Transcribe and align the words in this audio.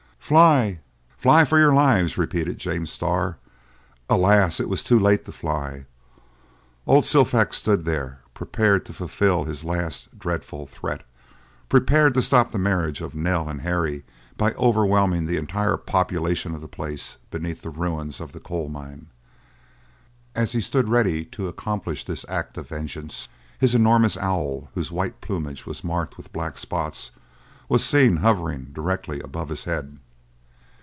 "Fly! 0.31 0.79
fly 1.17 1.43
for 1.43 1.59
your 1.59 1.73
lives!" 1.73 2.17
repeated 2.17 2.57
James 2.57 2.89
Starr. 2.89 3.37
Alas! 4.09 4.61
it 4.61 4.69
was 4.69 4.81
too 4.81 4.97
late 4.97 5.25
to 5.25 5.31
fly! 5.33 5.83
Old 6.87 7.03
Silfax 7.03 7.55
stood 7.57 7.83
there, 7.83 8.21
prepared 8.33 8.85
to 8.85 8.93
fulfill 8.93 9.43
his 9.43 9.65
last 9.65 10.17
dreadful 10.17 10.67
threat—prepared 10.67 12.13
to 12.13 12.21
stop 12.21 12.53
the 12.53 12.57
marriage 12.57 13.01
of 13.01 13.13
Nell 13.13 13.49
and 13.49 13.59
Harry 13.59 14.05
by 14.37 14.53
overwhelming 14.53 15.25
the 15.25 15.35
entire 15.35 15.75
population 15.75 16.55
of 16.55 16.61
the 16.61 16.67
place 16.69 17.17
beneath 17.29 17.61
the 17.61 17.69
ruins 17.69 18.21
of 18.21 18.31
the 18.31 18.39
coal 18.39 18.69
mine. 18.69 19.07
As 20.33 20.53
he 20.53 20.61
stood 20.61 20.87
ready 20.87 21.25
to 21.25 21.49
accomplish 21.49 22.05
this 22.05 22.23
act 22.29 22.57
of 22.57 22.69
vengeance, 22.69 23.27
his 23.59 23.75
enormous 23.75 24.15
owl, 24.15 24.69
whose 24.75 24.93
white 24.93 25.19
plumage 25.19 25.65
was 25.65 25.83
marked 25.83 26.15
with 26.15 26.31
black 26.31 26.57
spots, 26.57 27.11
was 27.67 27.83
seen 27.83 28.17
hovering 28.17 28.67
directly 28.71 29.19
above 29.19 29.49
his 29.49 29.65
head. 29.65 29.97